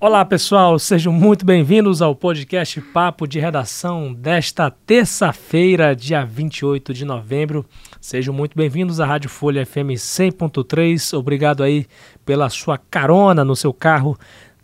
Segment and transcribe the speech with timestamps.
[0.00, 7.04] Olá pessoal, sejam muito bem-vindos ao podcast Papo de Redação desta terça-feira, dia 28 de
[7.04, 7.66] novembro.
[8.00, 11.18] Sejam muito bem-vindos à Rádio Folha FM 100.3.
[11.18, 11.84] Obrigado aí
[12.24, 14.16] pela sua carona no seu carro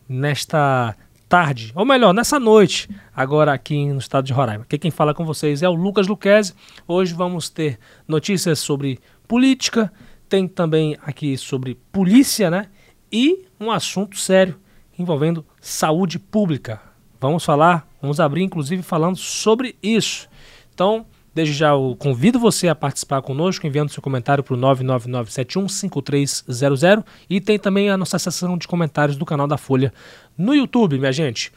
[0.09, 0.95] nesta
[1.29, 4.62] tarde, ou melhor, nessa noite, agora aqui no estado de Roraima.
[4.62, 6.55] Aqui quem fala com vocês é o Lucas Luquezzi.
[6.87, 7.77] Hoje vamos ter
[8.07, 9.93] notícias sobre política,
[10.29, 12.69] tem também aqui sobre polícia, né?
[13.11, 14.62] E um assunto sério
[14.98, 16.80] envolvendo saúde pública.
[17.21, 20.26] Vamos falar, vamos abrir inclusive falando sobre isso.
[20.75, 27.02] Então, desde já eu convido você a participar conosco, enviando seu comentário para o 999715300
[27.29, 29.94] e tem também a nossa seção de comentários do canal da Folha
[30.36, 31.50] no YouTube, minha gente.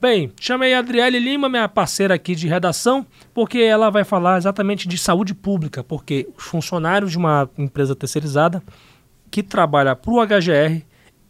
[0.00, 4.88] Bem, chamei a Adriele Lima, minha parceira aqui de redação, porque ela vai falar exatamente
[4.88, 8.62] de saúde pública, porque os funcionários de uma empresa terceirizada
[9.30, 10.82] que trabalha para o HGR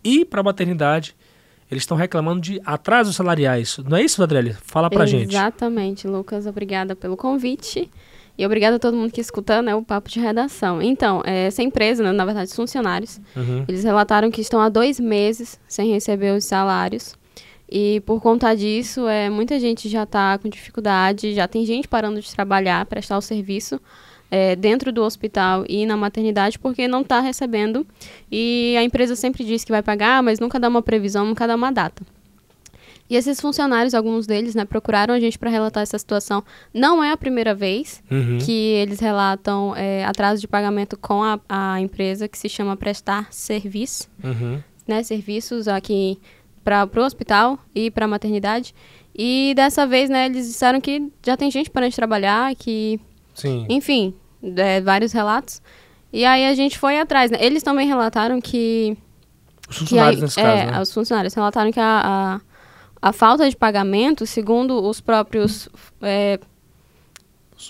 [0.05, 1.17] e para a maternidade
[1.71, 3.79] eles estão reclamando de atrasos salariais.
[3.89, 4.55] Não é isso, Adriele?
[4.63, 5.35] Fala pra Exatamente, gente.
[5.35, 6.47] Exatamente, Lucas.
[6.47, 7.91] Obrigada pelo convite.
[8.37, 10.81] E obrigada a todo mundo que escuta né, o papo de redação.
[10.81, 13.65] Então, é, essa empresa, né, na verdade, os funcionários, uhum.
[13.69, 17.15] eles relataram que estão há dois meses sem receber os salários.
[17.71, 22.21] E por conta disso, é, muita gente já está com dificuldade, já tem gente parando
[22.21, 23.81] de trabalhar, prestar o serviço
[24.31, 27.87] é, dentro do hospital e na maternidade porque não está recebendo.
[28.31, 31.57] E a empresa sempre diz que vai pagar, mas nunca dá uma previsão, nunca dá
[31.57, 32.03] uma data.
[33.09, 36.45] E esses funcionários, alguns deles, né, procuraram a gente para relatar essa situação.
[36.73, 38.39] Não é a primeira vez uhum.
[38.39, 43.27] que eles relatam é, atraso de pagamento com a, a, empresa que se chama Prestar
[43.33, 44.63] Serviço, uhum.
[44.87, 46.21] né, serviços aqui
[46.63, 48.73] para o hospital e para a maternidade.
[49.13, 53.01] E dessa vez, né, eles disseram que já tem gente para trabalhar, que
[53.41, 53.65] Sim.
[53.69, 55.61] Enfim, é, vários relatos.
[56.13, 57.39] E aí a gente foi atrás, né?
[57.41, 58.97] Eles também relataram que...
[59.69, 60.81] Os funcionários, nesse é, caso, né?
[60.81, 62.41] os funcionários relataram que a,
[63.03, 65.69] a, a, falta de pagamento, segundo os próprios...
[66.03, 66.41] É,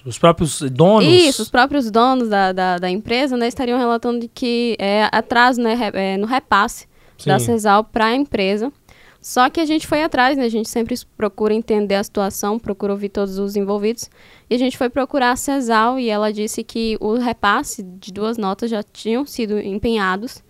[0.06, 1.04] os próprios donos?
[1.04, 3.48] Isso, os próprios donos da, da, da empresa, né?
[3.48, 6.86] Estariam relatando de que é atraso né, é, no repasse
[7.18, 7.28] Sim.
[7.28, 8.72] da CESAL para a empresa.
[9.20, 10.44] Só que a gente foi atrás, né?
[10.44, 14.08] A gente sempre procura entender a situação, procura ouvir todos os envolvidos.
[14.48, 18.38] E a gente foi procurar a CESAL e ela disse que o repasse de duas
[18.38, 20.42] notas já tinham sido empenhados,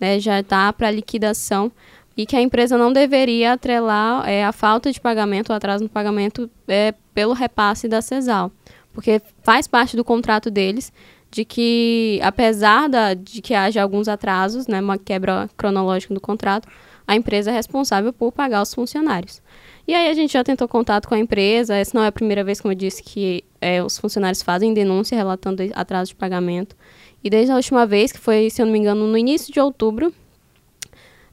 [0.00, 0.18] né?
[0.18, 1.70] Já está para liquidação
[2.16, 5.90] e que a empresa não deveria atrelar é, a falta de pagamento, o atraso no
[5.90, 8.50] pagamento é, pelo repasse da CESAL,
[8.92, 10.90] porque faz parte do contrato deles
[11.30, 16.66] de que, apesar da, de que haja alguns atrasos, né, uma quebra cronológica do contrato,
[17.06, 19.40] a empresa é responsável por pagar os funcionários.
[19.86, 22.42] E aí a gente já tentou contato com a empresa, essa não é a primeira
[22.42, 26.74] vez, como eu disse, que é, os funcionários fazem denúncia relatando atraso de pagamento.
[27.22, 29.60] E desde a última vez, que foi, se eu não me engano, no início de
[29.60, 30.12] outubro,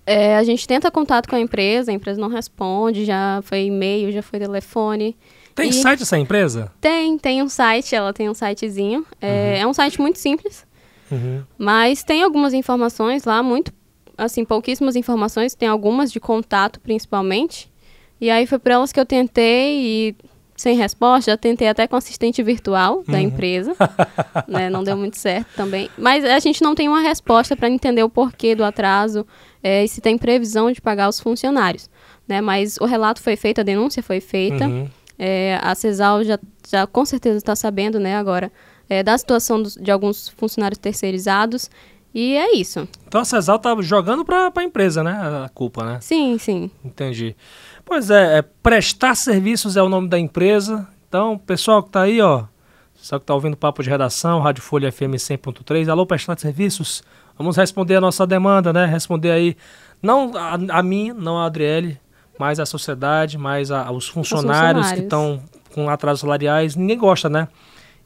[0.05, 4.11] é, a gente tenta contato com a empresa, a empresa não responde, já foi e-mail,
[4.11, 5.17] já foi telefone.
[5.55, 6.71] Tem e site essa empresa?
[6.79, 9.05] Tem, tem um site, ela tem um sitezinho.
[9.19, 9.61] É, uhum.
[9.61, 10.65] é um site muito simples,
[11.11, 11.43] uhum.
[11.57, 13.71] mas tem algumas informações lá, muito
[14.17, 17.71] assim, pouquíssimas informações, tem algumas de contato principalmente.
[18.19, 20.15] E aí foi por elas que eu tentei e
[20.55, 23.23] sem resposta, já tentei até com assistente virtual da uhum.
[23.23, 23.75] empresa,
[24.47, 25.89] né, não deu muito certo também.
[25.97, 29.25] Mas a gente não tem uma resposta para entender o porquê do atraso
[29.61, 31.89] é, e se tem previsão de pagar os funcionários.
[32.25, 34.65] Né, mas o relato foi feito, a denúncia foi feita.
[34.67, 34.87] Uhum.
[35.19, 38.51] É, a CESAL já, já com certeza está sabendo né, agora
[38.89, 41.69] é, da situação dos, de alguns funcionários terceirizados
[42.13, 42.87] e é isso.
[43.07, 45.11] Então a Cesal tá jogando para a empresa, né?
[45.45, 45.99] A culpa, né?
[46.01, 46.69] Sim, sim.
[46.83, 47.35] Entendi.
[47.83, 50.87] Pois é, é, prestar serviços é o nome da empresa.
[51.09, 52.45] Então, pessoal que tá aí, ó,
[52.95, 57.03] pessoal que tá ouvindo o papo de redação, Rádio Folha FM 100.3, alô, prestar serviços,
[57.37, 58.85] vamos responder a nossa demanda, né?
[58.85, 59.57] Responder aí,
[60.01, 61.99] não a, a mim, não a Adriele,
[62.39, 64.91] mas a sociedade, mais a, os funcionários, funcionários.
[64.91, 66.75] que estão com atrasos salariais.
[66.75, 67.47] Ninguém gosta, né?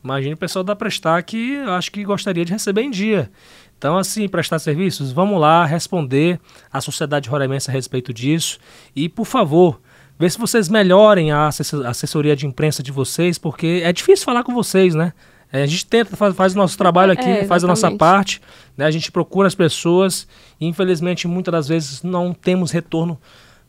[0.03, 3.29] Imagine o pessoal da Prestar que acho que gostaria de receber em dia.
[3.77, 6.39] Então, assim, prestar serviços, vamos lá responder
[6.71, 8.57] à sociedade roraimense a respeito disso.
[8.95, 9.79] E, por favor,
[10.17, 14.53] ver se vocês melhorem a assessoria de imprensa de vocês, porque é difícil falar com
[14.53, 15.13] vocês, né?
[15.51, 18.41] É, a gente tenta, faz, faz o nosso trabalho aqui, é, faz a nossa parte,
[18.75, 18.85] né?
[18.85, 20.27] a gente procura as pessoas
[20.59, 23.17] e, infelizmente, muitas das vezes não temos retorno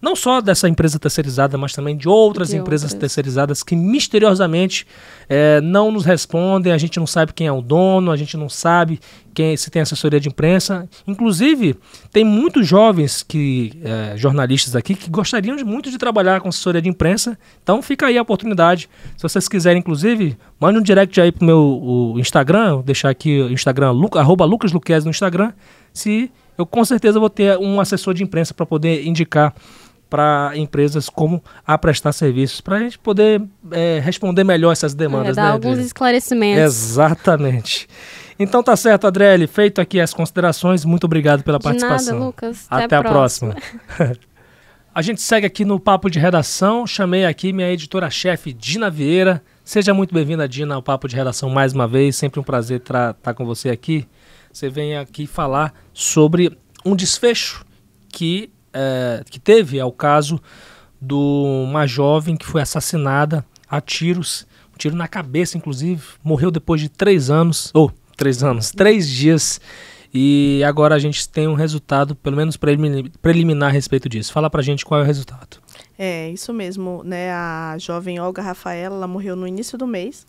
[0.00, 3.00] não só dessa empresa terceirizada, mas também de outras de empresas outras.
[3.00, 4.86] terceirizadas que misteriosamente
[5.28, 8.48] é, não nos respondem, a gente não sabe quem é o dono, a gente não
[8.48, 9.00] sabe
[9.34, 10.88] quem se tem assessoria de imprensa.
[11.06, 11.76] Inclusive,
[12.12, 16.80] tem muitos jovens que é, jornalistas aqui que gostariam de, muito de trabalhar com assessoria
[16.80, 17.36] de imprensa.
[17.62, 18.88] Então fica aí a oportunidade.
[19.16, 23.52] Se vocês quiserem, inclusive, mande um direct aí pro meu Instagram, vou deixar aqui o
[23.52, 25.52] Instagram, Luca, arroba Lucas Luquez no Instagram.
[25.92, 29.54] Se eu com certeza vou ter um assessor de imprensa para poder indicar
[30.08, 35.36] para empresas como a prestar serviços, para a gente poder é, responder melhor essas demandas.
[35.36, 35.86] É, dar né, alguns Adriele?
[35.86, 36.62] esclarecimentos.
[36.62, 37.88] Exatamente.
[38.38, 42.14] Então tá certo, Adriele, feito aqui as considerações, muito obrigado pela de participação.
[42.14, 42.66] Nada, Lucas.
[42.70, 43.54] Até, Até a próxima.
[43.54, 44.16] próxima.
[44.94, 49.42] a gente segue aqui no Papo de Redação, chamei aqui minha editora-chefe, Dina Vieira.
[49.64, 53.12] Seja muito bem-vinda, Dina, ao Papo de Redação mais uma vez, sempre um prazer estar
[53.14, 54.06] tá com você aqui.
[54.52, 57.64] Você vem aqui falar sobre um desfecho
[58.08, 60.40] que é, que teve é o caso
[61.00, 66.80] de uma jovem que foi assassinada a tiros, um tiro na cabeça, inclusive, morreu depois
[66.80, 69.60] de três anos, ou três anos, três dias,
[70.12, 74.32] e agora a gente tem um resultado, pelo menos preliminar a respeito disso.
[74.32, 75.58] Fala pra gente qual é o resultado.
[75.98, 77.30] É, isso mesmo, né?
[77.32, 80.26] A jovem Olga Rafaela, ela morreu no início do mês,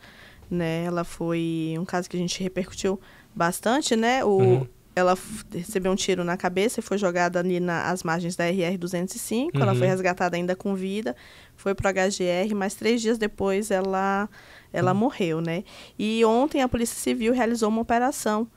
[0.52, 0.84] né?
[0.84, 3.00] Ela foi um caso que a gente repercutiu
[3.34, 4.24] bastante, né?
[4.26, 4.68] O, uhum
[5.00, 5.18] ela
[5.52, 9.56] recebeu um tiro na cabeça e foi jogada ali nas margens da RR-205.
[9.56, 9.62] Uhum.
[9.62, 9.92] Ela foi uhum.
[9.92, 11.16] resgatada ainda com vida,
[11.56, 14.30] foi para o HGR, mas três dias depois ela,
[14.72, 14.98] ela uhum.
[14.98, 15.64] morreu, né?
[15.98, 18.48] E ontem a Polícia Civil realizou uma operação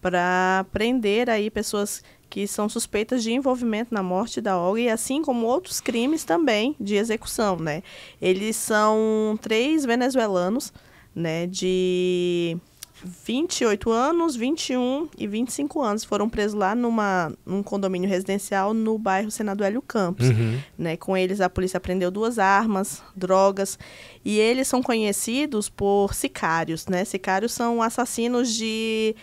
[0.00, 5.20] para prender aí pessoas que são suspeitas de envolvimento na morte da Olga e assim
[5.22, 7.82] como outros crimes também de execução, né?
[8.20, 10.72] Eles são três venezuelanos,
[11.14, 12.56] né, de
[13.04, 19.30] 28 anos, 21 e 25 anos foram presos lá numa, num condomínio residencial no bairro
[19.30, 20.28] Senado Hélio Campos.
[20.28, 20.58] Uhum.
[20.78, 20.96] Né?
[20.96, 23.78] Com eles, a polícia apreendeu duas armas, drogas,
[24.24, 26.86] e eles são conhecidos por sicários.
[26.86, 27.04] Né?
[27.04, 29.16] Sicários são assassinos de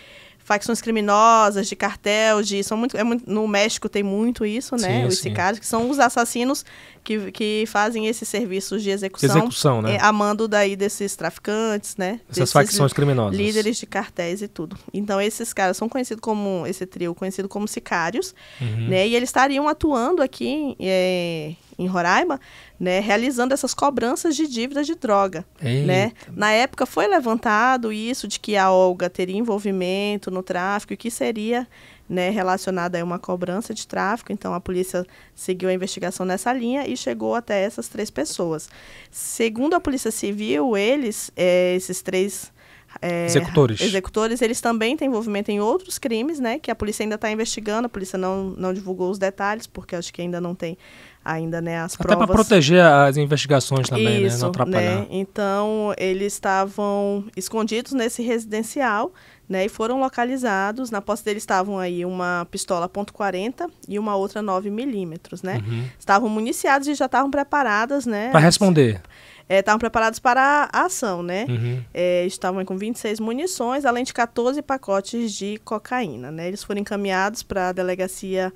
[0.50, 5.02] facções criminosas, de cartel, de são muito, é muito no México tem muito isso, né?
[5.02, 6.64] Sim, os sicários que são os assassinos
[7.04, 9.94] que, que fazem esses serviços de execução, execução né?
[9.94, 12.18] É, a mando daí desses traficantes, né?
[12.28, 13.38] Essas facções criminosas.
[13.38, 14.76] Líderes de cartéis e tudo.
[14.92, 18.88] Então esses caras são conhecidos como esse trio conhecido como sicários, uhum.
[18.88, 19.06] né?
[19.06, 22.38] E eles estariam atuando aqui é, em Roraima,
[22.78, 25.44] né, realizando essas cobranças de dívidas de droga,
[25.86, 26.12] né?
[26.36, 31.10] Na época foi levantado isso de que a Olga teria envolvimento no tráfico e que
[31.10, 31.66] seria
[32.08, 34.32] né, relacionada a uma cobrança de tráfico.
[34.32, 38.68] Então a polícia seguiu a investigação nessa linha e chegou até essas três pessoas.
[39.10, 42.52] Segundo a Polícia Civil, eles, é, esses três
[43.00, 43.80] é, executores.
[43.80, 46.58] executores, eles também têm envolvimento em outros crimes, né?
[46.58, 47.86] Que a polícia ainda está investigando.
[47.86, 50.76] A polícia não, não divulgou os detalhes porque acho que ainda não tem
[51.24, 52.24] ainda né, as Até provas.
[52.24, 54.42] Até para proteger as investigações também, Isso, né?
[54.42, 55.00] Não atrapalhar.
[55.00, 55.06] Né?
[55.10, 59.12] Então, eles estavam escondidos nesse residencial,
[59.48, 59.66] né?
[59.66, 60.90] E foram localizados.
[60.90, 65.62] Na posse deles estavam aí uma pistola .40 e uma outra 9 milímetros, né?
[65.66, 65.84] Uhum.
[65.98, 68.30] Estavam municiados e já estavam preparadas, né?
[68.30, 69.00] Para responder.
[69.48, 71.44] É, estavam preparados para a ação, né?
[71.48, 71.82] Uhum.
[71.92, 76.46] É, estavam com 26 munições, além de 14 pacotes de cocaína, né?
[76.46, 78.52] Eles foram encaminhados para a delegacia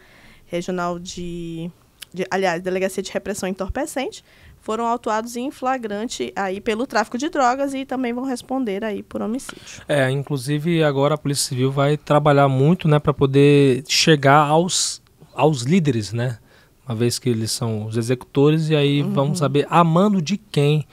[0.46, 1.69] regional de
[2.14, 4.25] de, aliás, Delegacia de Repressão Entorpecente,
[4.61, 9.20] foram autuados em flagrante aí pelo tráfico de drogas e também vão responder aí por
[9.20, 9.82] homicídio.
[9.87, 15.02] É, inclusive agora a Polícia Civil vai trabalhar muito, né, para poder chegar aos,
[15.34, 16.38] aos líderes, né?
[16.87, 19.12] Uma vez que eles são os executores e aí uhum.
[19.12, 20.87] vamos saber a mando de quem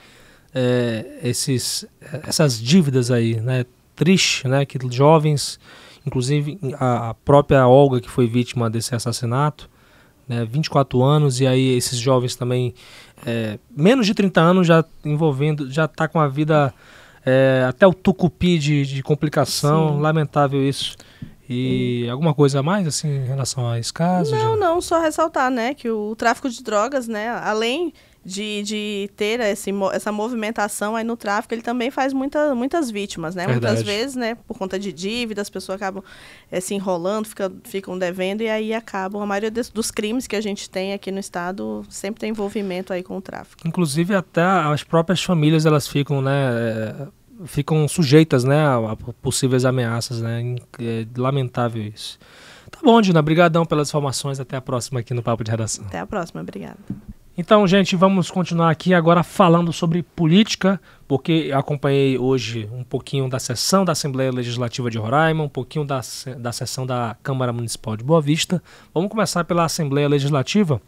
[0.54, 1.86] é, esses,
[2.26, 3.64] essas dívidas aí, né?
[3.94, 4.66] Triste, né?
[4.66, 5.60] Que jovens,
[6.04, 9.70] inclusive a, a própria Olga que foi vítima desse assassinato,
[10.32, 12.74] né, 24 anos, e aí esses jovens também,
[13.26, 16.72] é, menos de 30 anos já envolvendo, já está com a vida
[17.24, 20.00] é, até o tucupi de, de complicação, Sim.
[20.00, 20.96] lamentável isso.
[21.48, 24.34] E alguma coisa a mais, assim, em relação a esse caso?
[24.34, 27.92] Não, não, só ressaltar, né, que o tráfico de drogas, né, além
[28.24, 33.34] de, de ter esse, essa movimentação aí no tráfico, ele também faz muita, muitas vítimas,
[33.34, 33.46] né?
[33.46, 33.74] Verdade.
[33.74, 36.02] Muitas vezes, né, por conta de dívidas, as pessoas acabam
[36.50, 39.22] é, se enrolando, fica, ficam devendo e aí acabam.
[39.22, 42.92] A maioria des, dos crimes que a gente tem aqui no estado sempre tem envolvimento
[42.92, 43.66] aí com o tráfico.
[43.66, 47.06] Inclusive até as próprias famílias elas ficam, né, é,
[47.46, 50.56] ficam sujeitas, né, a, possíveis ameaças, né?
[50.78, 52.18] É lamentável isso.
[52.70, 54.40] Tá bom, Dina, brigadão pelas informações.
[54.40, 55.84] Até a próxima aqui no Papo de Redação.
[55.84, 56.78] Até a próxima, obrigada.
[57.36, 63.38] Então, gente, vamos continuar aqui agora falando sobre política, porque acompanhei hoje um pouquinho da
[63.38, 66.02] sessão da Assembleia Legislativa de Roraima, um pouquinho da,
[66.38, 68.62] da sessão da Câmara Municipal de Boa Vista.
[68.92, 70.78] Vamos começar pela Assembleia Legislativa,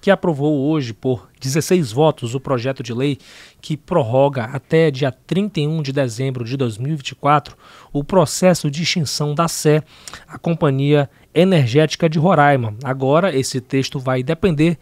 [0.00, 3.18] que aprovou hoje por 16 votos o projeto de lei
[3.60, 7.58] que prorroga até dia 31 de dezembro de 2024
[7.92, 9.82] o processo de extinção da Sé,
[10.26, 12.74] a Companhia Energética de Roraima.
[12.82, 14.78] Agora, esse texto vai depender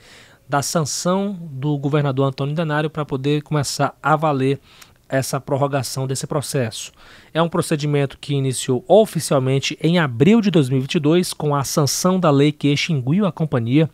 [0.52, 4.60] da sanção do governador Antônio Denário para poder começar a valer
[5.08, 6.92] essa prorrogação desse processo.
[7.32, 12.52] É um procedimento que iniciou oficialmente em abril de 2022 com a sanção da lei
[12.52, 13.88] que extinguiu a companhia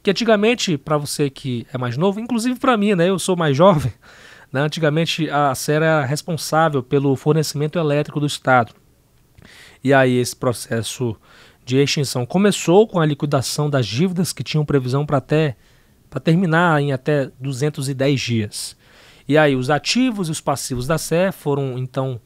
[0.00, 3.08] Que antigamente, para você que é mais novo, inclusive para mim, né?
[3.08, 3.92] Eu sou mais jovem.
[4.52, 8.72] Né, antigamente a SER era responsável pelo fornecimento elétrico do Estado.
[9.82, 11.16] E aí esse processo
[11.64, 15.56] de extinção começou com a liquidação das dívidas que tinham previsão para até
[16.16, 18.76] para terminar em até 210 dias.
[19.28, 22.18] E aí os ativos e os passivos da SE foram então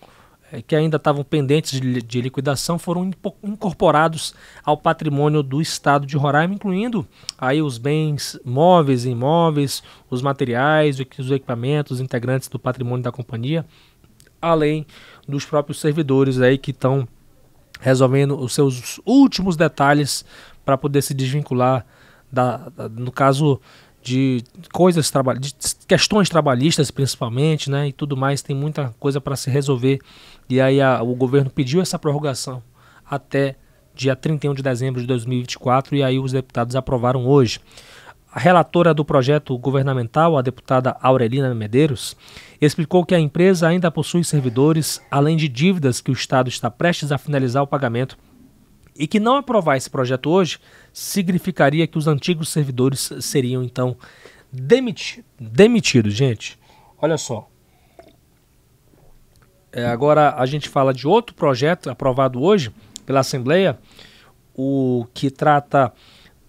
[0.52, 3.10] é, que ainda estavam pendentes de, de, liquidação foram
[3.42, 4.32] incorporados
[4.62, 7.04] ao patrimônio do Estado de Roraima, incluindo
[7.36, 13.66] aí os bens móveis e imóveis, os materiais, os equipamentos integrantes do patrimônio da companhia,
[14.40, 14.86] além
[15.26, 17.08] dos próprios servidores aí que estão
[17.80, 20.24] resolvendo os seus últimos detalhes
[20.64, 21.84] para poder se desvincular
[22.32, 23.60] da, da, no caso
[24.02, 25.54] de coisas de
[25.86, 29.98] questões trabalhistas principalmente, né, e tudo mais, tem muita coisa para se resolver.
[30.48, 32.62] E aí a, o governo pediu essa prorrogação
[33.08, 33.56] até
[33.94, 37.60] dia 31 de dezembro de 2024 e aí os deputados aprovaram hoje.
[38.32, 42.16] A relatora do projeto governamental, a deputada Aurelina Medeiros,
[42.60, 47.10] explicou que a empresa ainda possui servidores, além de dívidas que o Estado está prestes
[47.10, 48.16] a finalizar o pagamento,
[49.00, 50.58] e que não aprovar esse projeto hoje
[50.92, 53.96] significaria que os antigos servidores seriam então
[54.52, 56.58] demiti demitidos, gente.
[57.00, 57.48] Olha só.
[59.72, 62.70] É, agora a gente fala de outro projeto aprovado hoje
[63.06, 63.78] pela Assembleia,
[64.54, 65.90] o que trata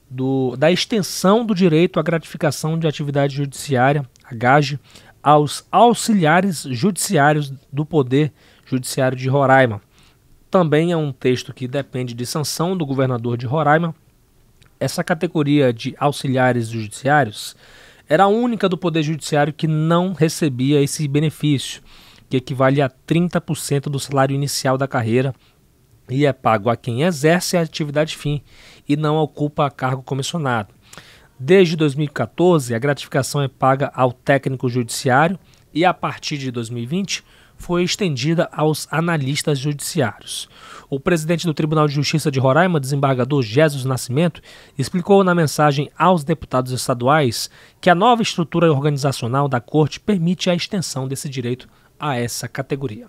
[0.10, 4.78] do, da extensão do direito à gratificação de atividade judiciária, a GAGE,
[5.24, 8.34] aos auxiliares judiciários do Poder
[8.66, 9.82] Judiciário de Roraima.
[10.52, 13.96] Também é um texto que depende de sanção do governador de Roraima.
[14.78, 17.56] Essa categoria de auxiliares judiciários
[18.10, 21.82] era a única do Poder Judiciário que não recebia esse benefício,
[22.30, 25.34] que equivale a 30% do salário inicial da carreira
[26.10, 28.42] e é pago a quem exerce a atividade fim
[28.90, 30.74] e não ocupa cargo comissionado.
[31.40, 35.40] Desde 2014, a gratificação é paga ao técnico judiciário
[35.74, 37.24] e, a partir de 2020,
[37.62, 40.50] foi estendida aos analistas judiciários.
[40.90, 44.42] O presidente do Tribunal de Justiça de Roraima, desembargador Jesus Nascimento,
[44.78, 47.50] explicou na mensagem aos deputados estaduais
[47.80, 53.08] que a nova estrutura organizacional da Corte permite a extensão desse direito a essa categoria.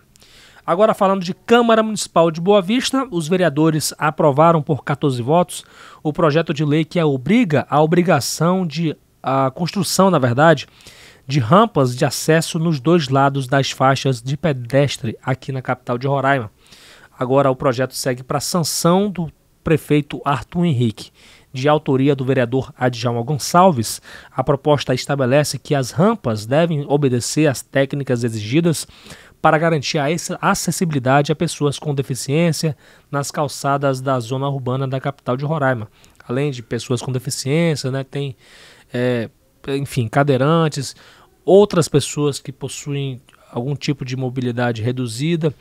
[0.65, 5.65] Agora, falando de Câmara Municipal de Boa Vista, os vereadores aprovaram por 14 votos
[6.05, 10.67] o projeto de lei que obriga a obrigação de a construção, na verdade,
[11.27, 16.07] de rampas de acesso nos dois lados das faixas de pedestre aqui na capital de
[16.07, 16.51] Roraima.
[17.19, 19.31] Agora o projeto segue para sanção do
[19.63, 21.11] prefeito Arthur Henrique.
[21.53, 24.01] De autoria do vereador Adjalma Gonçalves,
[24.35, 28.87] a proposta estabelece que as rampas devem obedecer às técnicas exigidas
[29.43, 30.07] para garantir a
[30.41, 32.77] acessibilidade a pessoas com deficiência
[33.11, 35.89] nas calçadas da zona urbana da capital de Roraima.
[36.27, 38.37] Além de pessoas com deficiência, né, tem,
[38.95, 39.29] é,
[39.69, 40.95] enfim, cadeirantes,
[41.45, 45.55] outras pessoas que possuem algum tipo de mobilidade reduzida,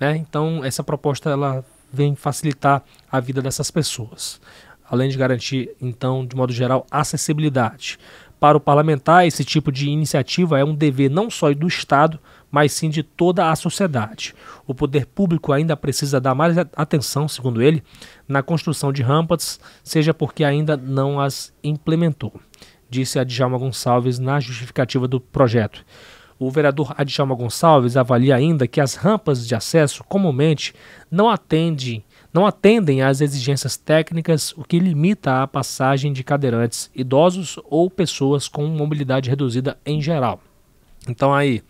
[0.00, 0.16] né?
[0.16, 4.40] Então essa proposta ela vem facilitar a vida dessas pessoas,
[4.88, 7.98] além de garantir então de modo geral acessibilidade.
[8.40, 12.18] Para o parlamentar, esse tipo de iniciativa é um dever não só do Estado,
[12.50, 14.34] mas sim de toda a sociedade.
[14.66, 17.82] O poder público ainda precisa dar mais atenção, segundo ele,
[18.28, 22.32] na construção de rampas, seja porque ainda não as implementou,
[22.94, 25.84] disse Adjalma Gonçalves na justificativa do projeto.
[26.38, 30.74] O vereador Adjalma Gonçalves avalia ainda que as rampas de acesso comumente
[31.10, 37.58] não atendem, não atendem às exigências técnicas, o que limita a passagem de cadeirantes idosos
[37.64, 40.40] ou pessoas com mobilidade reduzida em geral.
[41.08, 41.62] Então aí,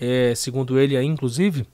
[0.00, 1.66] é, segundo ele, aí, inclusive,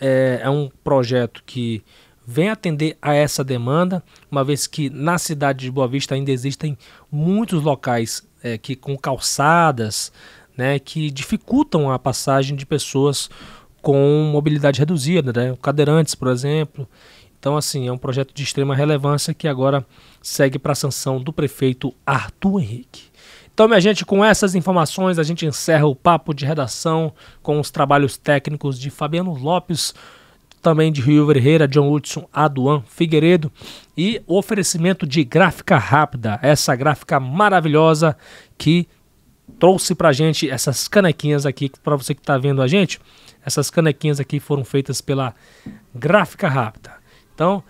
[0.00, 1.82] é, é um projeto que
[2.30, 6.76] vem atender a essa demanda, uma vez que na cidade de Boa Vista ainda existem
[7.10, 10.12] muitos locais é, que com calçadas,
[10.54, 13.30] né, que dificultam a passagem de pessoas
[13.80, 16.86] com mobilidade reduzida, né, cadeirantes, por exemplo.
[17.40, 19.86] Então, assim, é um projeto de extrema relevância que agora
[20.20, 23.04] segue para a sanção do prefeito Arthur Henrique.
[23.54, 27.10] Então, minha gente, com essas informações, a gente encerra o papo de redação
[27.42, 29.94] com os trabalhos técnicos de Fabiano Lopes,
[30.60, 33.50] também de Rio Ferreira, John Hudson, Aduan Figueiredo
[33.96, 38.16] e o oferecimento de gráfica rápida, essa gráfica maravilhosa
[38.56, 38.88] que
[39.58, 43.00] trouxe pra gente essas canequinhas aqui, para você que está vendo a gente,
[43.44, 45.34] essas canequinhas aqui foram feitas pela
[45.94, 46.92] Gráfica Rápida.
[47.34, 47.62] Então,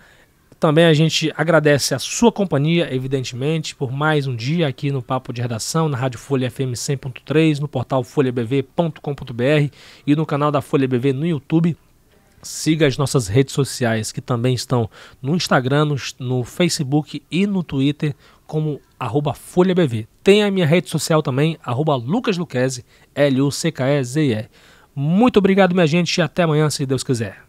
[0.59, 5.31] também a gente agradece a sua companhia, evidentemente, por mais um dia aqui no Papo
[5.31, 9.73] de Redação, na Rádio Folha FM 100.3, no portal folhabv.com.br
[10.05, 11.77] e no canal da Folha BV no YouTube.
[12.41, 14.89] Siga as nossas redes sociais, que também estão
[15.21, 18.15] no Instagram, no, no Facebook e no Twitter,
[18.47, 20.07] como arroba FolhaBV.
[20.23, 21.95] Tem a minha rede social também, arroba
[23.13, 24.49] L-U-C-K-E-Z-E.
[24.95, 27.48] Muito obrigado, minha gente, e até amanhã, se Deus quiser.